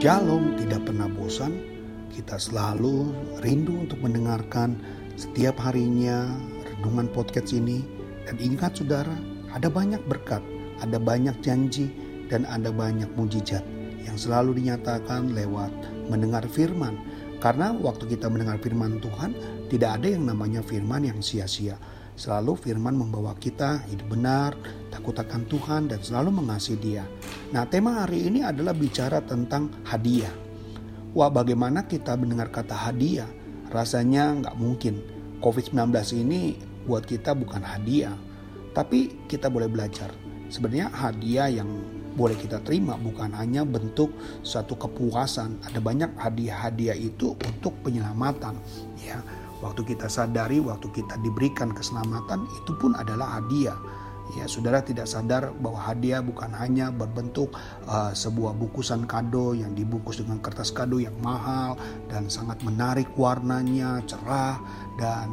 Shalom 0.00 0.56
tidak 0.56 0.88
pernah 0.88 1.12
bosan, 1.12 1.60
kita 2.08 2.40
selalu 2.40 3.12
rindu 3.44 3.84
untuk 3.84 4.00
mendengarkan 4.00 4.80
setiap 5.20 5.60
harinya 5.60 6.24
renungan 6.64 7.04
podcast 7.12 7.52
ini. 7.52 7.84
Dan 8.24 8.40
ingat 8.40 8.80
saudara, 8.80 9.12
ada 9.52 9.68
banyak 9.68 10.00
berkat, 10.08 10.40
ada 10.80 10.96
banyak 10.96 11.36
janji, 11.44 11.92
dan 12.32 12.48
ada 12.48 12.72
banyak 12.72 13.12
mujizat 13.12 13.60
yang 14.00 14.16
selalu 14.16 14.64
dinyatakan 14.64 15.36
lewat 15.36 15.68
mendengar 16.08 16.48
firman. 16.48 16.96
Karena 17.36 17.68
waktu 17.76 18.08
kita 18.08 18.32
mendengar 18.32 18.56
firman 18.56 19.04
Tuhan, 19.04 19.36
tidak 19.68 20.00
ada 20.00 20.16
yang 20.16 20.24
namanya 20.24 20.64
firman 20.64 21.04
yang 21.04 21.20
sia-sia. 21.20 21.76
Selalu 22.20 22.52
firman 22.52 23.00
membawa 23.00 23.32
kita 23.32 23.80
hidup 23.88 24.12
benar, 24.12 24.52
takut 24.92 25.16
akan 25.16 25.48
Tuhan 25.48 25.88
dan 25.88 26.04
selalu 26.04 26.44
mengasihi 26.44 26.76
dia. 26.76 27.08
Nah 27.48 27.64
tema 27.64 28.04
hari 28.04 28.28
ini 28.28 28.44
adalah 28.44 28.76
bicara 28.76 29.24
tentang 29.24 29.72
hadiah. 29.88 30.28
Wah 31.16 31.32
bagaimana 31.32 31.88
kita 31.88 32.20
mendengar 32.20 32.52
kata 32.52 32.76
hadiah? 32.76 33.24
Rasanya 33.72 34.36
nggak 34.36 34.56
mungkin. 34.60 35.00
COVID-19 35.40 35.96
ini 36.20 36.60
buat 36.84 37.08
kita 37.08 37.32
bukan 37.32 37.64
hadiah. 37.64 38.12
Tapi 38.76 39.24
kita 39.24 39.48
boleh 39.48 39.72
belajar. 39.72 40.12
Sebenarnya 40.52 40.92
hadiah 40.92 41.48
yang 41.48 41.72
boleh 42.20 42.36
kita 42.36 42.60
terima 42.60 43.00
bukan 43.00 43.32
hanya 43.32 43.64
bentuk 43.64 44.12
suatu 44.44 44.76
kepuasan. 44.76 45.56
Ada 45.64 45.80
banyak 45.80 46.20
hadiah-hadiah 46.20 47.00
itu 47.00 47.32
untuk 47.32 47.72
penyelamatan. 47.80 48.60
Ya, 49.00 49.24
Waktu 49.60 49.84
kita 49.84 50.08
sadari, 50.08 50.56
waktu 50.56 50.88
kita 50.88 51.20
diberikan 51.20 51.76
keselamatan, 51.76 52.48
itu 52.56 52.72
pun 52.80 52.96
adalah 52.96 53.40
hadiah. 53.40 53.76
Ya, 54.38 54.46
saudara 54.46 54.78
tidak 54.78 55.10
sadar 55.10 55.50
bahwa 55.58 55.82
hadiah 55.84 56.22
bukan 56.22 56.54
hanya 56.54 56.94
berbentuk 56.94 57.50
uh, 57.90 58.14
sebuah 58.14 58.54
bungkusan 58.56 59.04
kado 59.04 59.58
yang 59.58 59.74
dibungkus 59.74 60.22
dengan 60.22 60.38
kertas 60.38 60.70
kado 60.70 61.02
yang 61.02 61.14
mahal 61.18 61.74
dan 62.06 62.30
sangat 62.30 62.62
menarik 62.62 63.10
warnanya, 63.18 64.00
cerah 64.06 64.56
dan 64.96 65.28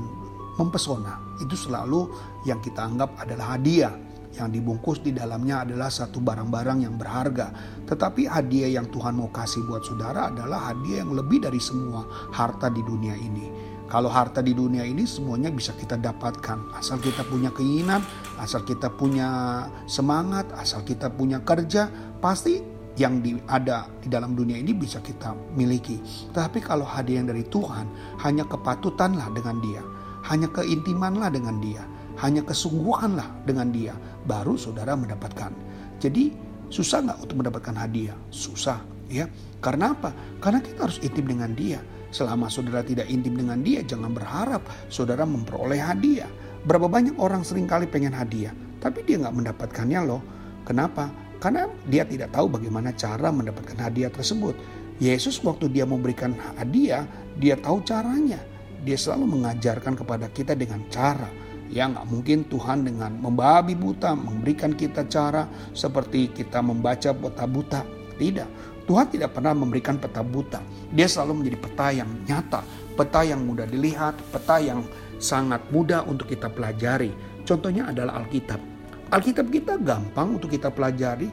mempesona. 0.58 1.22
Itu 1.39 1.53
selalu 1.53 2.09
yang 2.50 2.58
kita 2.59 2.89
anggap 2.89 3.14
adalah 3.22 3.56
hadiah 3.56 3.94
yang 4.34 4.50
dibungkus 4.50 5.00
di 5.06 5.14
dalamnya 5.14 5.62
adalah 5.62 5.94
satu 5.94 6.17
barang-barang 6.17 6.89
yang 6.89 6.97
berharga. 6.97 7.53
Tetapi 7.86 8.25
hadiah 8.25 8.81
yang 8.81 8.89
Tuhan 8.89 9.14
mau 9.14 9.30
kasih 9.30 9.62
buat 9.69 9.86
saudara 9.86 10.34
adalah 10.34 10.73
hadiah 10.73 11.06
yang 11.06 11.14
lebih 11.14 11.45
dari 11.45 11.62
semua 11.62 12.02
harta 12.34 12.67
di 12.73 12.81
dunia 12.81 13.14
ini 13.14 13.77
kalau 13.88 14.11
harta 14.11 14.43
di 14.43 14.52
dunia 14.52 14.83
ini 14.83 15.07
semuanya 15.07 15.47
bisa 15.47 15.71
kita 15.71 15.95
dapatkan 15.95 16.75
asal 16.75 16.99
kita 16.99 17.23
punya 17.23 17.55
keinginan, 17.55 18.03
asal 18.35 18.67
kita 18.67 18.91
punya 18.91 19.63
semangat, 19.88 20.52
asal 20.59 20.83
kita 20.83 21.07
punya 21.07 21.39
kerja, 21.39 21.88
pasti 22.19 22.59
yang 22.99 23.23
di, 23.23 23.39
ada 23.47 23.88
di 24.03 24.11
dalam 24.11 24.35
dunia 24.35 24.59
ini 24.59 24.75
bisa 24.75 24.99
kita 24.99 25.31
miliki. 25.55 26.03
Tetapi 26.35 26.59
kalau 26.59 26.83
hadiah 26.83 27.23
dari 27.23 27.47
Tuhan, 27.47 27.88
hanya 28.27 28.44
kepatutanlah 28.44 29.31
dengan 29.31 29.63
Dia, 29.63 29.81
hanya 30.27 30.51
keintimanlah 30.51 31.31
dengan 31.31 31.63
Dia, 31.63 31.88
hanya 32.19 32.44
kesungguhanlah 32.44 33.47
dengan 33.47 33.72
Dia, 33.72 33.95
baru 34.27 34.59
saudara 34.59 34.99
mendapatkan. 34.99 35.55
Jadi 36.03 36.35
susah 36.67 37.07
nggak 37.07 37.19
untuk 37.23 37.39
mendapatkan 37.39 37.75
hadiah? 37.77 38.19
Susah, 38.35 38.83
ya. 39.07 39.31
Karena 39.63 39.95
apa? 39.95 40.11
Karena 40.44 40.59
kita 40.59 40.91
harus 40.91 40.99
intim 40.99 41.23
dengan 41.23 41.55
Dia 41.55 41.79
Selama 42.09 42.47
saudara 42.47 42.83
tidak 42.83 43.11
intim 43.11 43.36
dengan 43.36 43.59
dia, 43.59 43.83
jangan 43.83 44.16
berharap 44.16 44.63
saudara 44.88 45.27
memperoleh 45.27 45.80
hadiah. 45.80 46.30
Berapa 46.63 46.88
banyak 46.88 47.19
orang 47.19 47.44
sering 47.44 47.67
kali 47.67 47.88
pengen 47.88 48.16
hadiah, 48.16 48.52
tapi 48.80 49.03
dia 49.03 49.19
nggak 49.19 49.36
mendapatkannya 49.36 50.00
loh. 50.03 50.22
Kenapa? 50.63 51.11
Karena 51.38 51.69
dia 51.85 52.03
tidak 52.03 52.34
tahu 52.34 52.50
bagaimana 52.50 52.91
cara 52.95 53.29
mendapatkan 53.29 53.78
hadiah 53.78 54.09
tersebut. 54.09 54.57
Yesus 54.97 55.38
waktu 55.45 55.69
dia 55.69 55.85
memberikan 55.85 56.34
hadiah, 56.57 57.06
dia 57.38 57.53
tahu 57.59 57.85
caranya. 57.85 58.41
Dia 58.81 58.97
selalu 58.97 59.38
mengajarkan 59.38 59.94
kepada 59.94 60.25
kita 60.34 60.57
dengan 60.57 60.81
cara. 60.89 61.29
Ya 61.68 61.85
nggak 61.85 62.07
mungkin 62.07 62.47
Tuhan 62.47 62.88
dengan 62.88 63.19
membabi 63.19 63.75
buta 63.75 64.16
memberikan 64.16 64.72
kita 64.72 65.06
cara 65.12 65.45
seperti 65.75 66.31
kita 66.31 66.63
membaca 66.63 67.12
peta 67.12 67.45
buta. 67.45 67.81
Tidak, 68.18 68.76
Tuhan 68.88 69.12
tidak 69.12 69.36
pernah 69.36 69.52
memberikan 69.52 70.00
peta 70.00 70.24
buta. 70.24 70.64
Dia 70.96 71.12
selalu 71.12 71.44
menjadi 71.44 71.58
peta 71.59 71.88
yang 71.92 72.09
nyata, 72.24 72.64
peta 72.96 73.22
yang 73.28 73.44
mudah 73.44 73.68
dilihat, 73.68 74.16
peta 74.31 74.64
yang 74.64 74.88
sangat 75.20 75.59
mudah 75.75 76.08
untuk 76.08 76.31
kita 76.31 76.48
pelajari. 76.48 77.12
Contohnya 77.44 77.92
adalah 77.92 78.24
Alkitab. 78.24 78.64
Alkitab 79.12 79.52
kita 79.52 79.75
gampang 79.75 80.40
untuk 80.40 80.56
kita 80.56 80.72
pelajari 80.72 81.28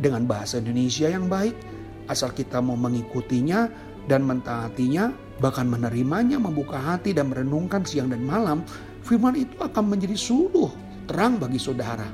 dengan 0.00 0.24
bahasa 0.24 0.56
Indonesia 0.56 1.12
yang 1.12 1.28
baik. 1.28 1.52
Asal 2.08 2.32
kita 2.32 2.64
mau 2.64 2.80
mengikutinya 2.80 3.68
dan 4.08 4.24
mentaatinya, 4.24 5.12
bahkan 5.36 5.68
menerimanya, 5.68 6.40
membuka 6.40 6.80
hati 6.80 7.12
dan 7.12 7.28
merenungkan 7.28 7.84
siang 7.84 8.08
dan 8.08 8.24
malam, 8.24 8.64
firman 9.04 9.36
itu 9.36 9.58
akan 9.60 9.84
menjadi 9.92 10.16
suluh 10.16 10.72
terang 11.04 11.36
bagi 11.36 11.60
saudara, 11.60 12.06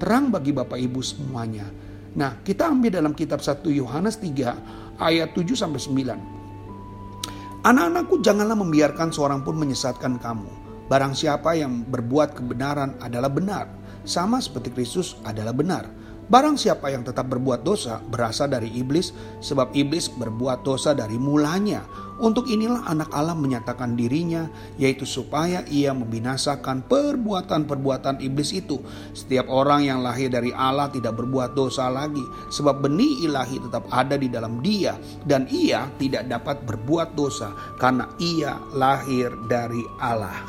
terang 0.00 0.32
bagi 0.32 0.54
Bapak 0.54 0.78
Ibu 0.78 1.00
semuanya 1.02 1.89
Nah, 2.18 2.42
kita 2.42 2.66
ambil 2.66 2.90
dalam 2.90 3.14
kitab 3.14 3.38
1 3.38 3.70
Yohanes 3.70 4.18
3 4.18 4.98
ayat 4.98 5.30
7 5.30 5.54
sampai 5.54 5.78
9. 5.78 7.62
Anak-anakku 7.62 8.24
janganlah 8.24 8.56
membiarkan 8.56 9.12
seorang 9.14 9.44
pun 9.46 9.54
menyesatkan 9.54 10.18
kamu. 10.18 10.48
Barang 10.90 11.14
siapa 11.14 11.54
yang 11.54 11.86
berbuat 11.86 12.34
kebenaran 12.34 12.98
adalah 12.98 13.30
benar, 13.30 13.70
sama 14.02 14.42
seperti 14.42 14.74
Kristus 14.74 15.20
adalah 15.22 15.54
benar. 15.54 15.86
Barang 16.30 16.54
siapa 16.54 16.94
yang 16.94 17.02
tetap 17.02 17.26
berbuat 17.26 17.66
dosa 17.66 17.98
berasal 18.06 18.54
dari 18.54 18.70
iblis, 18.78 19.10
sebab 19.42 19.74
iblis 19.74 20.06
berbuat 20.06 20.62
dosa 20.62 20.94
dari 20.94 21.18
mulanya. 21.18 21.82
Untuk 22.22 22.46
inilah 22.46 22.86
anak 22.86 23.10
Allah 23.10 23.34
menyatakan 23.34 23.98
dirinya, 23.98 24.46
yaitu 24.78 25.02
supaya 25.02 25.66
ia 25.66 25.90
membinasakan 25.90 26.86
perbuatan-perbuatan 26.86 28.22
iblis 28.22 28.54
itu. 28.54 28.78
Setiap 29.10 29.50
orang 29.50 29.90
yang 29.90 30.06
lahir 30.06 30.30
dari 30.30 30.54
Allah 30.54 30.86
tidak 30.94 31.18
berbuat 31.18 31.58
dosa 31.58 31.90
lagi, 31.90 32.22
sebab 32.54 32.78
benih 32.78 33.26
ilahi 33.26 33.58
tetap 33.66 33.90
ada 33.90 34.14
di 34.14 34.30
dalam 34.30 34.62
dia, 34.62 34.94
dan 35.26 35.50
ia 35.50 35.90
tidak 35.98 36.30
dapat 36.30 36.62
berbuat 36.62 37.18
dosa 37.18 37.50
karena 37.82 38.06
ia 38.22 38.54
lahir 38.70 39.34
dari 39.50 39.82
Allah. 39.98 40.46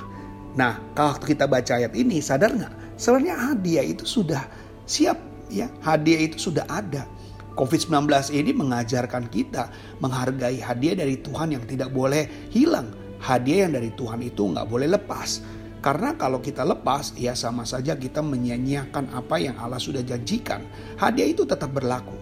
Nah, 0.54 0.94
kalau 0.94 1.18
kita 1.18 1.50
baca 1.50 1.74
ayat 1.74 1.98
ini, 1.98 2.22
sadar 2.22 2.54
nggak? 2.54 3.02
Sebenarnya 3.02 3.50
hadiah 3.50 3.86
itu 3.88 4.06
sudah 4.06 4.46
siap 4.86 5.31
ya 5.52 5.68
hadiah 5.84 6.24
itu 6.24 6.40
sudah 6.50 6.66
ada. 6.72 7.06
COVID-19 7.52 8.08
ini 8.32 8.56
mengajarkan 8.56 9.28
kita 9.28 9.68
menghargai 10.00 10.64
hadiah 10.64 11.04
dari 11.04 11.20
Tuhan 11.20 11.52
yang 11.52 11.64
tidak 11.68 11.92
boleh 11.92 12.50
hilang. 12.50 12.96
Hadiah 13.20 13.68
yang 13.70 13.76
dari 13.76 13.92
Tuhan 13.94 14.24
itu 14.24 14.50
nggak 14.56 14.66
boleh 14.66 14.88
lepas. 14.88 15.44
Karena 15.82 16.14
kalau 16.14 16.40
kita 16.40 16.62
lepas, 16.62 17.18
ya 17.18 17.34
sama 17.34 17.66
saja 17.66 17.98
kita 17.98 18.22
menyanyiakan 18.22 19.18
apa 19.18 19.42
yang 19.42 19.58
Allah 19.58 19.82
sudah 19.82 20.06
janjikan. 20.06 20.62
Hadiah 20.96 21.28
itu 21.34 21.44
tetap 21.44 21.74
berlaku. 21.74 22.14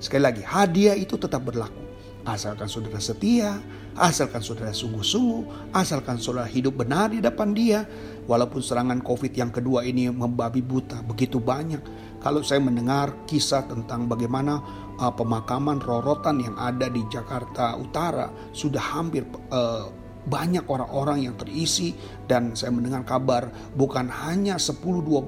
Sekali 0.00 0.24
lagi, 0.24 0.42
hadiah 0.42 0.96
itu 0.96 1.14
tetap 1.20 1.44
berlaku. 1.46 1.78
Asalkan 2.24 2.66
saudara 2.66 2.96
setia, 2.96 3.60
asalkan 3.92 4.40
saudara 4.40 4.72
sungguh-sungguh, 4.72 5.74
asalkan 5.76 6.16
saudara 6.16 6.48
hidup 6.48 6.80
benar 6.80 7.12
di 7.12 7.20
depan 7.20 7.52
dia. 7.52 7.84
Walaupun 8.24 8.64
serangan 8.64 9.04
COVID 9.04 9.32
yang 9.36 9.50
kedua 9.52 9.84
ini 9.84 10.08
membabi 10.08 10.64
buta 10.64 11.02
begitu 11.04 11.42
banyak, 11.42 11.82
kalau 12.22 12.40
saya 12.40 12.62
mendengar 12.62 13.26
kisah 13.26 13.66
tentang 13.66 14.06
bagaimana 14.06 14.62
uh, 14.96 15.10
pemakaman 15.10 15.82
rorotan 15.82 16.38
yang 16.38 16.54
ada 16.54 16.86
di 16.86 17.02
Jakarta 17.10 17.74
Utara 17.74 18.30
sudah 18.54 18.80
hampir 18.80 19.26
uh, 19.50 19.90
banyak 20.22 20.62
orang-orang 20.70 21.26
yang 21.26 21.34
terisi 21.34 21.98
dan 22.30 22.54
saya 22.54 22.70
mendengar 22.70 23.02
kabar 23.02 23.50
bukan 23.74 24.06
hanya 24.06 24.54
10-20 24.54 25.26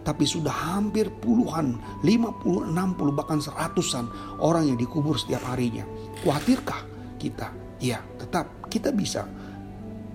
tapi 0.00 0.24
sudah 0.24 0.80
hampir 0.80 1.12
puluhan 1.20 1.76
50, 2.00 2.72
60 2.72 3.18
bahkan 3.20 3.36
seratusan 3.36 4.08
orang 4.40 4.72
yang 4.72 4.80
dikubur 4.80 5.20
setiap 5.20 5.44
harinya. 5.44 5.84
Khawatirkah 6.24 6.88
kita? 7.20 7.52
Ya 7.84 8.00
tetap 8.16 8.48
kita 8.72 8.96
bisa 8.96 9.28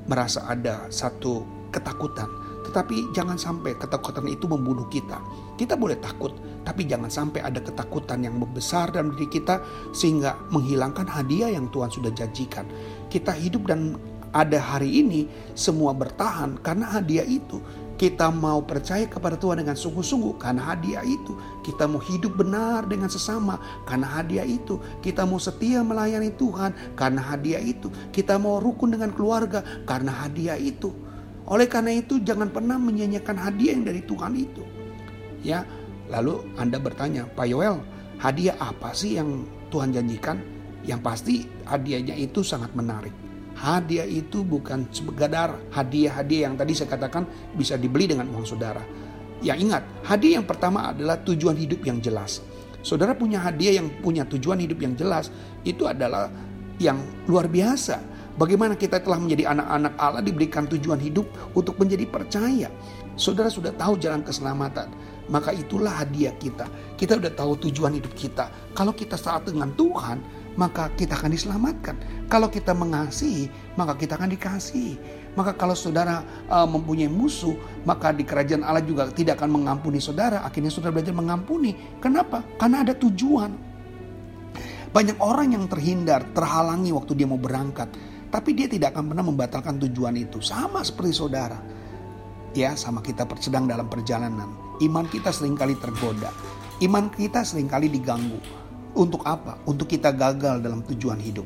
merasa 0.10 0.42
ada 0.50 0.90
satu 0.90 1.46
ketakutan 1.70 2.30
tetapi 2.66 3.14
jangan 3.14 3.38
sampai 3.38 3.78
ketakutan 3.78 4.26
itu 4.26 4.50
membunuh 4.50 4.90
kita. 4.90 5.22
Kita 5.56 5.80
boleh 5.80 5.96
takut, 6.04 6.36
tapi 6.68 6.84
jangan 6.84 7.08
sampai 7.08 7.40
ada 7.40 7.64
ketakutan 7.64 8.28
yang 8.28 8.36
membesar 8.36 8.92
dalam 8.92 9.16
diri 9.16 9.32
kita 9.32 9.64
sehingga 9.96 10.36
menghilangkan 10.52 11.08
hadiah 11.08 11.56
yang 11.56 11.72
Tuhan 11.72 11.88
sudah 11.88 12.12
janjikan. 12.12 12.68
Kita 13.08 13.32
hidup 13.32 13.72
dan 13.72 13.96
ada 14.36 14.60
hari 14.60 15.00
ini 15.00 15.32
semua 15.56 15.96
bertahan 15.96 16.60
karena 16.60 16.92
hadiah 16.92 17.24
itu. 17.24 17.64
Kita 17.96 18.28
mau 18.28 18.60
percaya 18.60 19.08
kepada 19.08 19.40
Tuhan 19.40 19.64
dengan 19.64 19.80
sungguh-sungguh 19.80 20.36
karena 20.36 20.76
hadiah 20.76 21.00
itu. 21.08 21.32
Kita 21.64 21.88
mau 21.88 22.04
hidup 22.04 22.36
benar 22.36 22.84
dengan 22.92 23.08
sesama 23.08 23.56
karena 23.88 24.04
hadiah 24.20 24.44
itu. 24.44 24.76
Kita 25.00 25.24
mau 25.24 25.40
setia 25.40 25.80
melayani 25.80 26.36
Tuhan 26.36 26.76
karena 27.00 27.24
hadiah 27.24 27.64
itu. 27.64 27.88
Kita 28.12 28.36
mau 28.36 28.60
rukun 28.60 29.00
dengan 29.00 29.16
keluarga 29.16 29.64
karena 29.88 30.12
hadiah 30.12 30.60
itu. 30.60 30.92
Oleh 31.48 31.72
karena 31.72 31.96
itu 31.96 32.20
jangan 32.20 32.52
pernah 32.52 32.76
menyanyikan 32.76 33.40
hadiah 33.40 33.80
yang 33.80 33.88
dari 33.88 34.04
Tuhan 34.04 34.36
itu. 34.36 34.85
Ya, 35.46 35.62
lalu 36.10 36.42
Anda 36.58 36.82
bertanya, 36.82 37.30
Pak 37.30 37.46
Yoel, 37.46 37.78
hadiah 38.18 38.58
apa 38.58 38.98
sih 38.98 39.22
yang 39.22 39.46
Tuhan 39.70 39.94
janjikan? 39.94 40.42
Yang 40.82 41.00
pasti 41.06 41.36
hadiahnya 41.70 42.18
itu 42.18 42.42
sangat 42.42 42.74
menarik. 42.74 43.14
Hadiah 43.54 44.10
itu 44.10 44.42
bukan 44.42 44.90
sekedar 44.90 45.54
hadiah-hadiah 45.70 46.50
yang 46.50 46.58
tadi 46.58 46.74
saya 46.74 46.90
katakan 46.98 47.30
bisa 47.54 47.78
dibeli 47.78 48.10
dengan 48.10 48.26
uang 48.34 48.44
saudara. 48.44 48.82
Yang 49.46 49.70
ingat, 49.70 49.84
hadiah 50.02 50.42
yang 50.42 50.48
pertama 50.50 50.90
adalah 50.90 51.22
tujuan 51.22 51.54
hidup 51.54 51.86
yang 51.86 52.02
jelas. 52.02 52.42
Saudara 52.82 53.14
punya 53.14 53.38
hadiah 53.38 53.78
yang 53.78 53.94
punya 54.02 54.26
tujuan 54.26 54.58
hidup 54.58 54.82
yang 54.82 54.98
jelas, 54.98 55.30
itu 55.62 55.86
adalah 55.86 56.30
yang 56.82 57.00
luar 57.30 57.48
biasa 57.48 58.16
Bagaimana 58.36 58.76
kita 58.76 59.00
telah 59.00 59.16
menjadi 59.16 59.48
anak-anak 59.48 59.94
Allah 59.96 60.20
diberikan 60.20 60.68
tujuan 60.68 61.00
hidup 61.00 61.24
untuk 61.56 61.80
menjadi 61.80 62.04
percaya. 62.04 62.68
Saudara 63.16 63.48
sudah 63.48 63.72
tahu 63.72 63.96
jalan 63.96 64.28
keselamatan. 64.28 64.92
Maka 65.32 65.54
itulah 65.54 66.06
hadiah 66.06 66.34
kita. 66.38 66.70
Kita 66.96 67.18
sudah 67.18 67.34
tahu 67.34 67.70
tujuan 67.70 67.98
hidup 67.98 68.14
kita. 68.14 68.50
Kalau 68.78 68.94
kita 68.94 69.18
saat 69.18 69.50
dengan 69.50 69.74
Tuhan, 69.74 70.22
maka 70.56 70.94
kita 70.94 71.18
akan 71.18 71.32
diselamatkan. 71.34 71.96
Kalau 72.30 72.48
kita 72.48 72.72
mengasihi, 72.78 73.50
maka 73.76 73.98
kita 73.98 74.16
akan 74.16 74.30
dikasihi. 74.34 74.96
Maka 75.36 75.52
kalau 75.58 75.76
saudara 75.76 76.24
uh, 76.48 76.64
mempunyai 76.64 77.12
musuh, 77.12 77.58
maka 77.84 78.16
di 78.16 78.24
kerajaan 78.24 78.64
Allah 78.64 78.86
juga 78.86 79.10
tidak 79.12 79.42
akan 79.42 79.62
mengampuni 79.62 80.00
saudara. 80.00 80.46
Akhirnya 80.48 80.72
saudara 80.72 80.96
belajar 80.96 81.12
mengampuni. 81.12 81.76
Kenapa? 82.00 82.46
Karena 82.56 82.86
ada 82.88 82.94
tujuan. 82.96 83.52
Banyak 84.96 85.20
orang 85.20 85.60
yang 85.60 85.66
terhindar, 85.68 86.24
terhalangi 86.32 86.96
waktu 86.96 87.20
dia 87.20 87.28
mau 87.28 87.36
berangkat 87.36 87.92
tapi 88.36 88.52
dia 88.52 88.68
tidak 88.68 88.92
akan 88.92 89.16
pernah 89.16 89.24
membatalkan 89.24 89.80
tujuan 89.88 90.12
itu. 90.20 90.44
Sama 90.44 90.84
seperti 90.84 91.16
saudara. 91.16 91.56
Ya, 92.56 92.72
sama 92.80 93.04
kita 93.04 93.28
sedang 93.44 93.68
dalam 93.68 93.92
perjalanan. 93.92 94.48
Iman 94.80 95.12
kita 95.12 95.28
sering 95.36 95.60
kali 95.60 95.76
tergoda. 95.76 96.32
Iman 96.80 97.12
kita 97.12 97.44
sering 97.44 97.68
kali 97.68 97.92
diganggu. 97.92 98.40
Untuk 98.96 99.28
apa? 99.28 99.60
Untuk 99.68 99.92
kita 99.92 100.16
gagal 100.16 100.64
dalam 100.64 100.80
tujuan 100.88 101.20
hidup. 101.20 101.44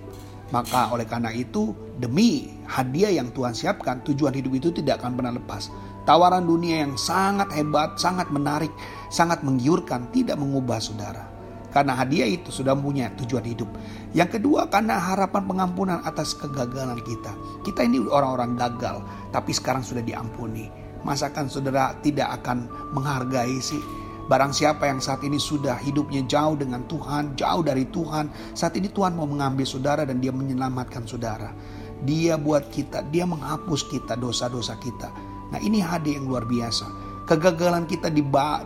Maka 0.54 0.94
oleh 0.94 1.10
karena 1.10 1.34
itu, 1.34 1.74
demi 1.98 2.54
hadiah 2.70 3.10
yang 3.10 3.34
Tuhan 3.34 3.58
siapkan, 3.58 4.06
tujuan 4.06 4.38
hidup 4.38 4.54
itu 4.54 4.70
tidak 4.70 5.02
akan 5.02 5.18
pernah 5.18 5.34
lepas. 5.34 5.74
Tawaran 6.06 6.46
dunia 6.46 6.86
yang 6.86 6.94
sangat 6.94 7.50
hebat, 7.58 7.98
sangat 7.98 8.30
menarik, 8.30 8.70
sangat 9.10 9.42
menggiurkan, 9.42 10.14
tidak 10.14 10.38
mengubah 10.38 10.78
saudara. 10.78 11.26
Karena 11.74 11.98
hadiah 11.98 12.30
itu 12.30 12.54
sudah 12.54 12.78
punya 12.78 13.14
tujuan 13.18 13.46
hidup. 13.46 13.70
Yang 14.14 14.38
kedua 14.38 14.70
karena 14.74 14.98
harapan 14.98 15.46
pengampunan 15.46 16.02
atas 16.06 16.34
kegagalan 16.34 16.98
kita. 17.02 17.34
Kita 17.62 17.86
ini 17.86 18.02
orang-orang 18.10 18.58
gagal 18.58 19.06
tapi 19.30 19.54
sekarang 19.54 19.86
sudah 19.86 20.02
diampuni. 20.02 20.89
Masakan 21.08 21.48
saudara 21.48 21.96
tidak 22.04 22.42
akan 22.42 22.68
menghargai 22.96 23.60
sih? 23.64 23.80
Barang 24.30 24.54
siapa 24.54 24.86
yang 24.86 25.02
saat 25.02 25.26
ini 25.26 25.42
sudah 25.42 25.74
hidupnya 25.82 26.22
jauh 26.30 26.54
dengan 26.54 26.86
Tuhan, 26.86 27.34
jauh 27.34 27.66
dari 27.66 27.90
Tuhan. 27.90 28.30
Saat 28.54 28.78
ini 28.78 28.86
Tuhan 28.86 29.18
mau 29.18 29.26
mengambil 29.26 29.66
saudara 29.66 30.06
dan 30.06 30.22
dia 30.22 30.30
menyelamatkan 30.30 31.10
saudara. 31.10 31.50
Dia 32.06 32.38
buat 32.38 32.70
kita, 32.70 33.10
dia 33.10 33.26
menghapus 33.26 33.90
kita 33.90 34.14
dosa-dosa 34.14 34.78
kita. 34.78 35.10
Nah 35.50 35.58
ini 35.66 35.82
hadiah 35.82 36.22
yang 36.22 36.30
luar 36.30 36.46
biasa. 36.46 36.86
Kegagalan 37.26 37.90
kita 37.90 38.14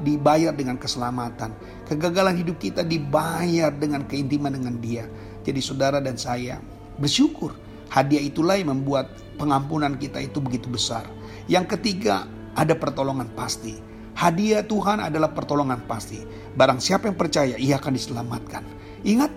dibayar 0.03 0.51
dengan 0.51 0.75
keselamatan. 0.75 1.55
Kegagalan 1.87 2.35
hidup 2.35 2.59
kita 2.59 2.83
dibayar 2.83 3.71
dengan 3.71 4.03
keintiman 4.03 4.51
dengan 4.51 4.75
dia. 4.83 5.07
Jadi 5.47 5.63
saudara 5.63 6.03
dan 6.03 6.19
saya 6.19 6.59
bersyukur. 6.99 7.55
Hadiah 7.87 8.23
itulah 8.23 8.59
yang 8.59 8.75
membuat 8.75 9.15
pengampunan 9.39 9.95
kita 9.95 10.19
itu 10.19 10.43
begitu 10.43 10.67
besar. 10.67 11.07
Yang 11.51 11.77
ketiga 11.77 12.23
ada 12.55 12.73
pertolongan 12.77 13.27
pasti. 13.35 13.75
Hadiah 14.13 14.63
Tuhan 14.63 15.01
adalah 15.01 15.33
pertolongan 15.33 15.83
pasti. 15.89 16.21
Barang 16.53 16.77
siapa 16.77 17.09
yang 17.09 17.17
percaya 17.17 17.57
ia 17.57 17.81
akan 17.81 17.93
diselamatkan. 17.97 18.63
Ingat 19.03 19.31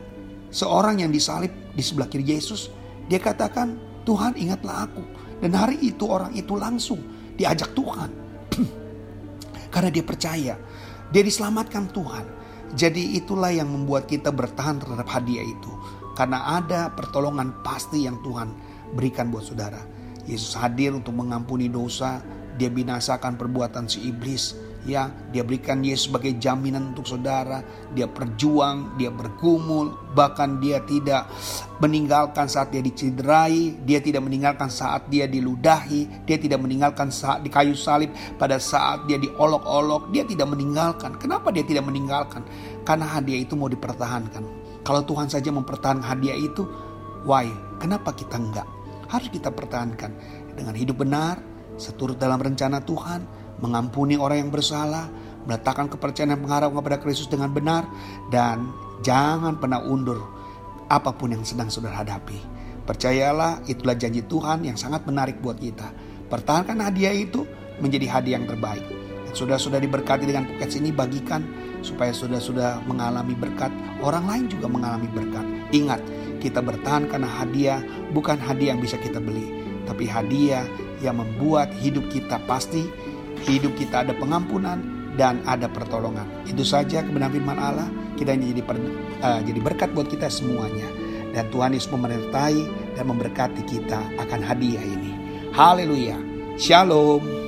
seorang 0.53 1.03
yang 1.03 1.11
disalib 1.11 1.50
di 1.75 1.82
sebelah 1.82 2.06
kiri 2.06 2.37
Yesus. 2.37 2.70
Dia 3.08 3.19
katakan 3.19 3.81
Tuhan 4.06 4.38
ingatlah 4.38 4.87
aku. 4.87 5.03
Dan 5.43 5.53
hari 5.53 5.81
itu 5.82 6.06
orang 6.06 6.32
itu 6.32 6.56
langsung 6.56 7.00
diajak 7.37 7.76
Tuhan 7.76 8.08
karena 9.75 9.91
dia 9.93 10.05
percaya. 10.05 10.55
Dia 11.11 11.23
diselamatkan 11.23 11.91
Tuhan. 11.93 12.25
Jadi 12.76 13.17
itulah 13.17 13.53
yang 13.53 13.70
membuat 13.70 14.11
kita 14.11 14.32
bertahan 14.35 14.82
terhadap 14.82 15.08
hadiah 15.08 15.44
itu. 15.44 15.73
Karena 16.17 16.56
ada 16.56 16.88
pertolongan 16.93 17.61
pasti 17.61 18.08
yang 18.08 18.20
Tuhan 18.25 18.49
berikan 18.97 19.29
buat 19.29 19.44
saudara. 19.44 19.81
Yesus 20.26 20.58
hadir 20.58 20.93
untuk 20.93 21.14
mengampuni 21.14 21.70
dosa. 21.70 22.20
Dia 22.56 22.73
binasakan 22.73 23.38
perbuatan 23.38 23.87
si 23.87 24.11
iblis. 24.11 24.58
Ya 24.87 25.11
dia 25.34 25.43
berikan 25.43 25.82
Yesus 25.82 26.06
sebagai 26.06 26.38
jaminan 26.38 26.94
untuk 26.94 27.11
saudara. 27.11 27.62
Dia 27.94 28.06
berjuang 28.06 28.94
dia 28.99 29.11
bergumul. 29.11 30.14
Bahkan 30.14 30.62
dia 30.62 30.78
tidak 30.87 31.26
meninggalkan 31.82 32.46
saat 32.46 32.70
dia 32.70 32.82
dicederai. 32.82 33.75
Dia 33.82 33.99
tidak 33.99 34.23
meninggalkan 34.23 34.70
saat 34.70 35.11
dia 35.11 35.26
diludahi. 35.26 36.26
Dia 36.26 36.38
tidak 36.38 36.62
meninggalkan 36.62 37.11
saat 37.11 37.43
di 37.43 37.50
kayu 37.50 37.75
salib. 37.75 38.14
Pada 38.38 38.62
saat 38.62 39.11
dia 39.11 39.19
diolok-olok 39.19 40.14
dia 40.14 40.22
tidak 40.22 40.55
meninggalkan. 40.55 41.19
Kenapa 41.19 41.50
dia 41.50 41.67
tidak 41.67 41.87
meninggalkan? 41.87 42.46
Karena 42.87 43.11
hadiah 43.11 43.43
itu 43.43 43.58
mau 43.58 43.67
dipertahankan. 43.67 44.43
Kalau 44.87 45.02
Tuhan 45.02 45.26
saja 45.26 45.50
mempertahankan 45.50 46.06
hadiah 46.06 46.38
itu 46.38 46.62
why? 47.26 47.50
Kenapa 47.82 48.14
kita 48.14 48.38
enggak 48.38 48.75
harus 49.08 49.29
kita 49.31 49.53
pertahankan 49.55 50.11
dengan 50.56 50.75
hidup 50.75 51.03
benar 51.03 51.38
seturut 51.76 52.17
dalam 52.17 52.41
rencana 52.41 52.81
Tuhan 52.82 53.47
mengampuni 53.61 54.20
orang 54.20 54.49
yang 54.49 54.53
bersalah, 54.53 55.08
meletakkan 55.49 55.88
kepercayaan 55.88 56.37
dan 56.37 56.41
pengharap 56.44 56.70
kepada 56.73 56.97
Kristus 57.00 57.29
dengan 57.31 57.53
benar, 57.53 57.88
dan 58.29 58.69
jangan 59.00 59.56
pernah 59.56 59.81
undur 59.85 60.20
apa 60.87 61.14
pun 61.17 61.32
yang 61.32 61.44
sedang 61.44 61.73
saudara 61.73 62.05
hadapi. 62.05 62.37
Percayalah 62.87 63.67
itulah 63.67 63.99
janji 63.99 64.23
Tuhan 64.23 64.62
yang 64.62 64.79
sangat 64.79 65.03
menarik 65.08 65.43
buat 65.43 65.58
kita. 65.58 65.91
Pertahankan 66.31 66.79
hadiah 66.79 67.14
itu 67.14 67.43
menjadi 67.82 68.06
hadiah 68.19 68.38
yang 68.38 68.47
terbaik. 68.47 68.85
Dan 69.26 69.35
sudah-sudah 69.35 69.82
diberkati 69.82 70.23
dengan 70.23 70.47
podcast 70.47 70.79
ini 70.79 70.94
bagikan 70.94 71.43
supaya 71.82 72.14
sudah-sudah 72.14 72.87
mengalami 72.87 73.35
berkat, 73.35 73.75
orang 74.06 74.31
lain 74.31 74.44
juga 74.47 74.70
mengalami 74.70 75.11
berkat. 75.11 75.47
Ingat, 75.75 75.99
kita 76.46 76.62
bertahan 76.62 77.10
karena 77.10 77.26
hadiah 77.26 77.82
bukan 78.14 78.38
hadiah 78.38 78.78
yang 78.78 78.82
bisa 78.82 78.94
kita 79.02 79.19
beli, 79.19 79.50
tapi 79.82 80.06
hadiah 80.06 80.62
yang 81.02 81.19
membuat 81.19 81.75
hidup 81.82 82.06
kita 82.08 82.38
pasti 82.46 82.86
hidup 83.44 83.74
kita 83.74 84.06
ada 84.06 84.15
pengampunan 84.15 84.81
dan 85.19 85.41
ada 85.48 85.67
pertolongan. 85.67 86.24
Itu 86.44 86.62
saja 86.62 87.03
kebenaran 87.03 87.34
firman 87.34 87.58
Allah. 87.58 87.88
Kita 88.17 88.32
ini 88.32 88.53
jadi 88.53 88.62
per, 88.65 88.76
uh, 89.24 89.41
jadi 89.44 89.60
berkat 89.60 89.91
buat 89.96 90.08
kita 90.08 90.29
semuanya. 90.29 90.86
Dan 91.32 91.53
Tuhan 91.53 91.76
Yesus 91.76 91.93
menyertai 91.93 92.60
dan 92.96 93.05
memberkati 93.12 93.62
kita 93.69 94.00
akan 94.24 94.41
hadiah 94.41 94.84
ini. 94.84 95.12
Haleluya. 95.53 96.17
Shalom. 96.56 97.45